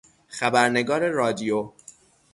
خبرنگار 0.27 1.01
رادیو 1.09 1.73